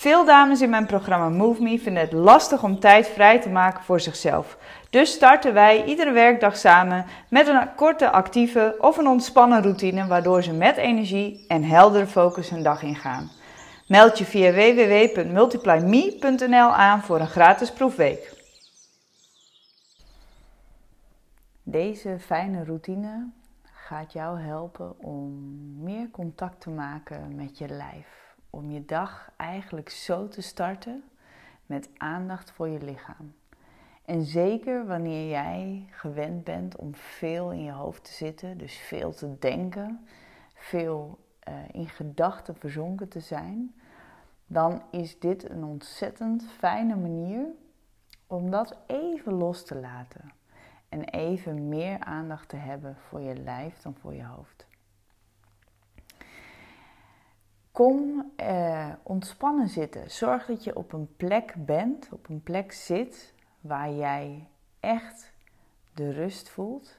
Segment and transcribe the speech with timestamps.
[0.00, 3.84] Veel dames in mijn programma Move Me vinden het lastig om tijd vrij te maken
[3.84, 4.58] voor zichzelf.
[4.90, 10.42] Dus starten wij iedere werkdag samen met een korte actieve of een ontspannen routine waardoor
[10.42, 13.30] ze met energie en heldere focus hun dag ingaan.
[13.88, 18.34] Meld je via www.multiplyme.nl aan voor een gratis proefweek.
[21.62, 23.30] Deze fijne routine
[23.62, 25.32] gaat jou helpen om
[25.82, 28.19] meer contact te maken met je lijf.
[28.50, 31.04] Om je dag eigenlijk zo te starten
[31.66, 33.34] met aandacht voor je lichaam.
[34.04, 39.12] En zeker wanneer jij gewend bent om veel in je hoofd te zitten, dus veel
[39.12, 40.06] te denken,
[40.54, 43.74] veel uh, in gedachten verzonken te zijn,
[44.46, 47.46] dan is dit een ontzettend fijne manier
[48.26, 50.32] om dat even los te laten.
[50.88, 54.66] En even meer aandacht te hebben voor je lijf dan voor je hoofd.
[57.80, 60.10] Kom eh, ontspannen zitten.
[60.10, 64.48] Zorg dat je op een plek bent, op een plek zit waar jij
[64.80, 65.32] echt
[65.94, 66.98] de rust voelt,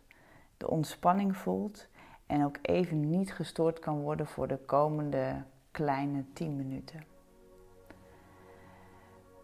[0.58, 1.88] de ontspanning voelt
[2.26, 7.04] en ook even niet gestoord kan worden voor de komende kleine 10 minuten.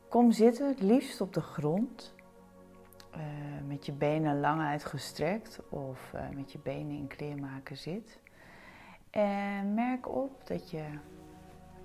[0.10, 2.16] Kom zitten, het liefst op de grond,
[3.16, 3.22] uh,
[3.68, 8.20] met je benen lang uitgestrekt of uh, met je benen in kleermaken zit.
[9.10, 10.84] En merk op dat je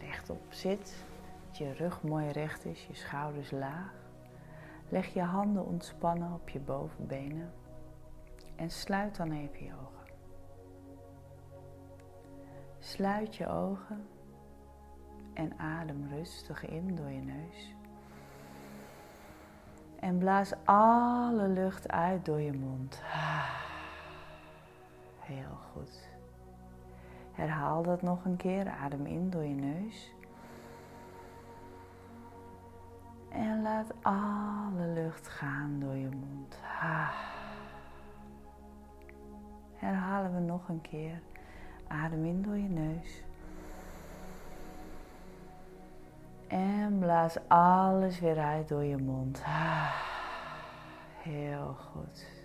[0.06, 1.04] rechtop zit,
[1.46, 3.92] dat je rug mooi recht is, je schouders laag.
[4.88, 7.52] Leg je handen ontspannen op je bovenbenen
[8.56, 10.14] en sluit dan even je ogen.
[12.78, 14.06] Sluit je ogen
[15.34, 17.74] en adem rustig in door je neus.
[20.00, 23.02] En blaas alle lucht uit door je mond.
[25.18, 26.11] Heel goed.
[27.32, 28.68] Herhaal dat nog een keer.
[28.68, 30.14] Adem in door je neus.
[33.28, 36.58] En laat alle lucht gaan door je mond.
[39.74, 41.20] Herhalen we nog een keer.
[41.86, 43.22] Adem in door je neus.
[46.46, 49.42] En blaas alles weer uit door je mond.
[51.22, 52.41] Heel goed.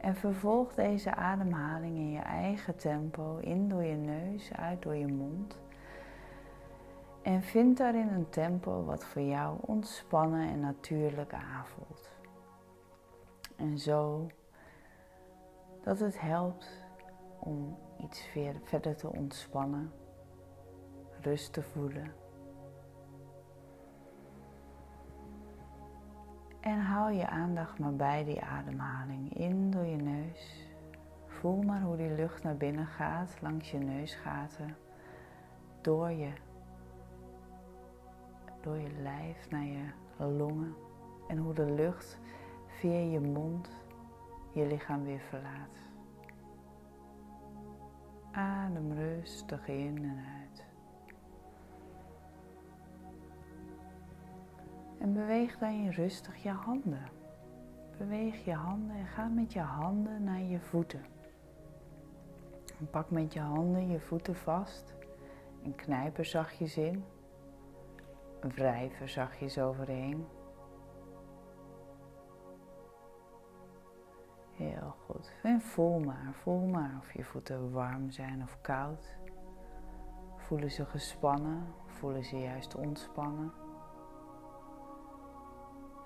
[0.00, 5.06] En vervolg deze ademhaling in je eigen tempo, in door je neus, uit door je
[5.06, 5.58] mond.
[7.22, 12.08] En vind daarin een tempo wat voor jou ontspannen en natuurlijk aanvoelt.
[13.56, 14.26] En zo
[15.82, 16.84] dat het helpt
[17.38, 18.28] om iets
[18.64, 19.92] verder te ontspannen,
[21.20, 22.19] rust te voelen.
[26.60, 30.68] En hou je aandacht maar bij die ademhaling in door je neus.
[31.26, 34.76] Voel maar hoe die lucht naar binnen gaat langs je neusgaten,
[35.80, 36.32] door je,
[38.60, 39.84] door je lijf naar je
[40.18, 40.74] longen
[41.28, 42.18] en hoe de lucht
[42.66, 43.70] via je mond
[44.52, 45.78] je lichaam weer verlaat.
[48.32, 50.49] Adem rustig in en uit.
[55.20, 57.08] Beweeg dan rustig je handen.
[57.98, 61.04] Beweeg je handen en ga met je handen naar je voeten.
[62.78, 64.94] En pak met je handen je voeten vast
[65.62, 67.04] en knijp er zachtjes in.
[68.40, 70.26] Wrijf er zachtjes overheen.
[74.50, 75.32] Heel goed.
[75.42, 79.18] En voel maar, voel maar of je voeten warm zijn of koud.
[80.36, 83.59] Voelen ze gespannen, voelen ze juist ontspannen.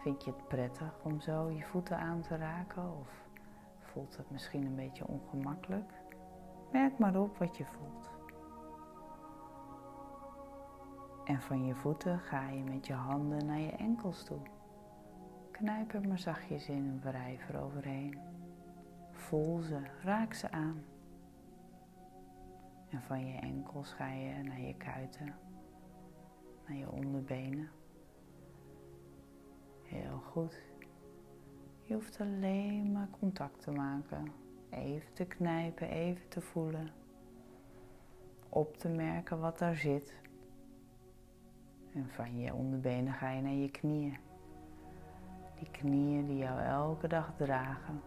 [0.04, 3.28] Vind je het prettig om zo je voeten aan te raken of
[3.78, 5.92] voelt het misschien een beetje ongemakkelijk?
[6.72, 8.10] Merk maar op wat je voelt.
[11.24, 14.40] En van je voeten ga je met je handen naar je enkels toe.
[15.50, 18.18] Knijp er maar zachtjes in en wrijf er overheen.
[19.10, 20.84] Voel ze, raak ze aan.
[22.88, 25.34] En van je enkels ga je naar je kuiten,
[26.66, 27.68] naar je onderbenen.
[31.82, 34.32] Je hoeft alleen maar contact te maken.
[34.70, 36.90] Even te knijpen, even te voelen.
[38.48, 40.14] Op te merken wat daar zit.
[41.92, 44.16] En van je onderbenen ga je naar je knieën.
[45.58, 48.00] Die knieën die jou elke dag dragen.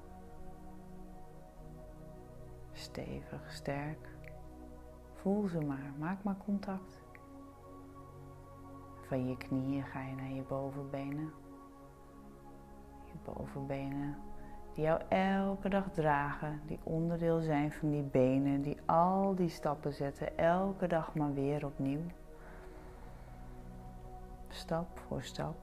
[2.72, 4.16] Stevig, sterk.
[5.14, 7.02] Voel ze maar, maak maar contact.
[9.02, 11.46] Van je knieën ga je naar je bovenbenen.
[13.34, 14.16] Bovenbenen
[14.78, 19.94] die jou elke dag dragen, die onderdeel zijn van die benen, die al die stappen
[19.94, 22.06] zetten, elke dag maar weer opnieuw.
[24.48, 25.56] Stap voor stap.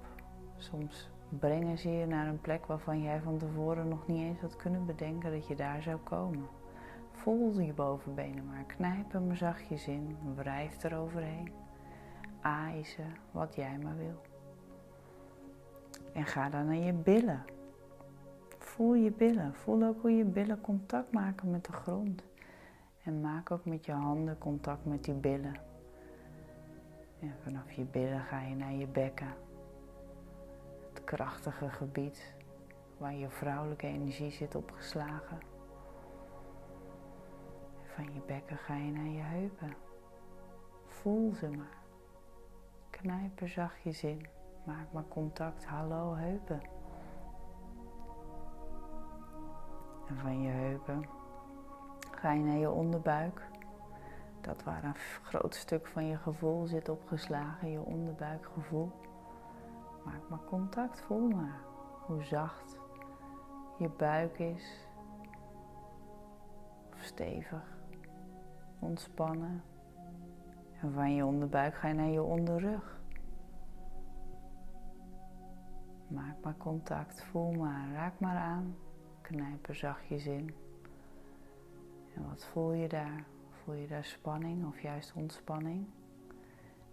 [0.56, 4.56] Soms brengen ze je naar een plek waarvan jij van tevoren nog niet eens had
[4.56, 6.46] kunnen bedenken dat je daar zou komen.
[7.12, 11.52] Voel je bovenbenen maar, knijp hem zachtjes in, wrijf er overheen.
[12.40, 12.84] Aai
[13.30, 14.20] wat jij maar wil.
[16.12, 17.53] En ga dan naar je billen.
[18.74, 19.54] Voel je billen.
[19.54, 22.22] Voel ook hoe je billen contact maken met de grond.
[23.04, 25.60] En maak ook met je handen contact met die billen.
[27.20, 29.34] En vanaf je billen ga je naar je bekken.
[30.92, 32.34] Het krachtige gebied
[32.98, 35.38] waar je vrouwelijke energie zit opgeslagen.
[37.82, 39.76] En van je bekken ga je naar je heupen.
[40.86, 41.78] Voel ze maar.
[42.90, 44.26] Knijp er zachtjes in.
[44.64, 45.64] Maak maar contact.
[45.64, 46.60] Hallo heupen.
[50.06, 51.04] En van je heupen
[52.10, 53.42] ga je naar je onderbuik.
[54.40, 58.92] Dat waar een groot stuk van je gevoel zit opgeslagen, je onderbuikgevoel.
[60.04, 61.60] Maak maar contact, voel maar
[62.06, 62.78] hoe zacht
[63.78, 64.88] je buik is.
[66.92, 67.78] Of stevig,
[68.78, 69.62] ontspannen.
[70.80, 73.00] En van je onderbuik ga je naar je onderrug.
[76.08, 78.74] Maak maar contact, voel maar, raak maar aan.
[79.24, 80.54] Knijp er zachtjes in.
[82.14, 83.24] En wat voel je daar?
[83.50, 85.86] Voel je daar spanning of juist ontspanning?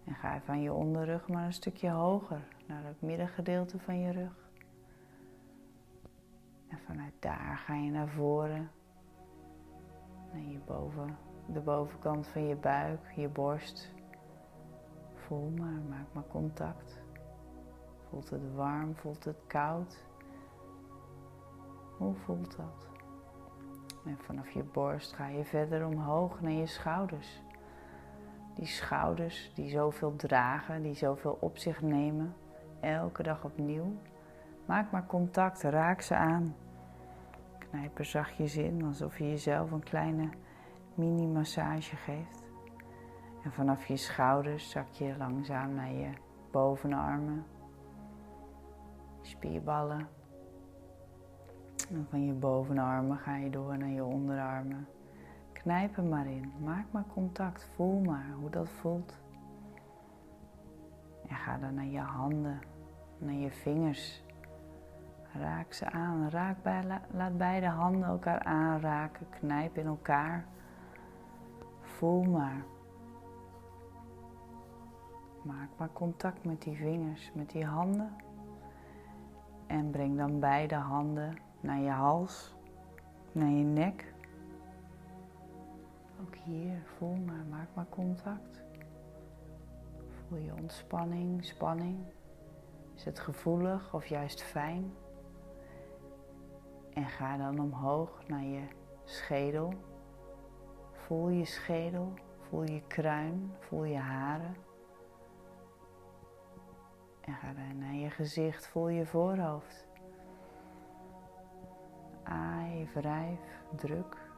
[0.04, 4.50] En ga van je onderrug maar een stukje hoger naar het middengedeelte van je rug.
[6.68, 8.70] En vanuit daar ga je naar voren,
[10.32, 13.92] naar je boven, de bovenkant van je buik, je borst.
[15.14, 17.00] Voel maar, maak maar contact.
[18.08, 20.10] Voelt het warm, voelt het koud?
[22.02, 22.88] Hoe voelt dat?
[24.04, 27.42] En vanaf je borst ga je verder omhoog naar je schouders.
[28.54, 32.34] Die schouders die zoveel dragen, die zoveel op zich nemen,
[32.80, 33.96] elke dag opnieuw.
[34.66, 36.54] Maak maar contact, raak ze aan.
[37.58, 40.28] Knijp er zachtjes in, alsof je jezelf een kleine
[40.94, 42.44] mini-massage geeft.
[43.44, 46.10] En vanaf je schouders zak je langzaam naar je
[46.50, 47.46] bovenarmen,
[49.20, 50.08] spierballen,
[51.90, 54.86] en van je bovenarmen ga je door naar je onderarmen.
[55.52, 56.52] Knijp er maar in.
[56.64, 57.68] Maak maar contact.
[57.74, 59.20] Voel maar hoe dat voelt.
[61.28, 62.60] En ga dan naar je handen,
[63.18, 64.24] naar je vingers.
[65.32, 66.30] Raak ze aan.
[66.30, 66.56] Raak
[67.10, 69.26] laat beide handen elkaar aanraken.
[69.30, 70.44] Knijp in elkaar.
[71.80, 72.64] Voel maar.
[75.42, 78.12] Maak maar contact met die vingers, met die handen.
[79.66, 82.54] En breng dan beide handen naar je hals,
[83.32, 84.14] naar je nek.
[86.20, 88.62] Ook hier, voel maar, maak maar contact.
[90.08, 91.98] Voel je ontspanning, spanning.
[92.94, 94.92] Is het gevoelig of juist fijn?
[96.92, 98.62] En ga dan omhoog naar je
[99.04, 99.72] schedel.
[100.92, 104.56] Voel je schedel, voel je kruin, voel je haren.
[107.20, 109.91] En ga dan naar je gezicht, voel je voorhoofd
[112.88, 113.40] wrijf,
[113.76, 114.30] druk,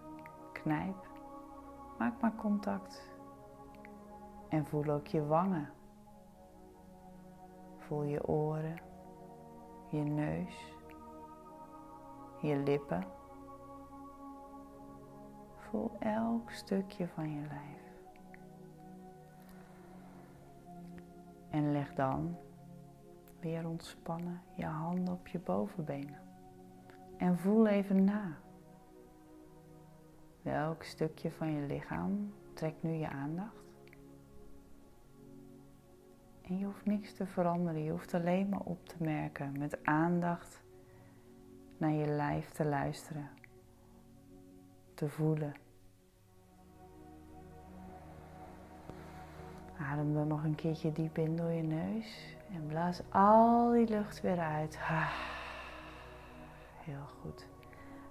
[0.53, 1.09] knijp.
[1.99, 3.13] Maak maar contact.
[4.49, 5.71] En voel ook je wangen.
[7.77, 8.77] Voel je oren,
[9.91, 10.75] je neus,
[12.41, 13.05] je lippen.
[15.57, 17.83] Voel elk stukje van je lijf.
[21.51, 22.37] En leg dan
[23.41, 26.24] weer ontspannen je handen op je bovenbenen.
[27.17, 28.37] En voel even na.
[30.43, 33.63] Welk stukje van je lichaam trekt nu je aandacht?
[36.43, 40.63] En je hoeft niks te veranderen, je hoeft alleen maar op te merken, met aandacht
[41.77, 43.31] naar je lijf te luisteren,
[44.95, 45.55] te voelen.
[49.79, 54.21] Adem dan nog een keertje diep in door je neus en blaas al die lucht
[54.21, 54.79] weer uit.
[56.85, 57.47] Heel goed.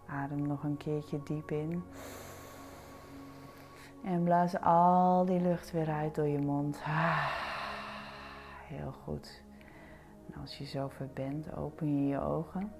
[0.05, 1.83] Adem nog een keertje diep in.
[4.03, 6.77] En blaas al die lucht weer uit door je mond.
[8.67, 9.41] Heel goed.
[10.41, 12.71] Als je zover bent, open je je ogen.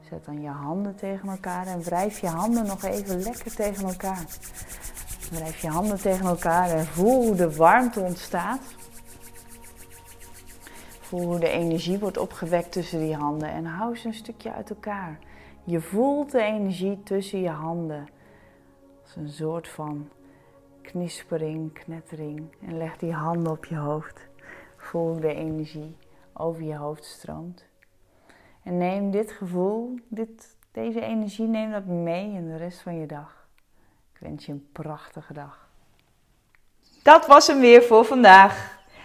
[0.00, 4.24] Zet dan je handen tegen elkaar en wrijf je handen nog even lekker tegen elkaar.
[5.30, 8.60] Wrijf je handen tegen elkaar en voel hoe de warmte ontstaat.
[11.04, 14.70] Voel hoe de energie wordt opgewekt tussen die handen en hou ze een stukje uit
[14.70, 15.18] elkaar.
[15.64, 18.08] Je voelt de energie tussen je handen.
[19.02, 20.08] Als een soort van
[20.82, 22.42] knispering, knettering.
[22.66, 24.28] En leg die handen op je hoofd.
[24.76, 25.96] Voel de energie
[26.32, 27.64] over je hoofd stroomt.
[28.62, 33.06] En neem dit gevoel, dit, deze energie, neem dat mee in de rest van je
[33.06, 33.46] dag.
[34.12, 35.68] Ik wens je een prachtige dag.
[37.02, 38.73] Dat was hem weer voor vandaag.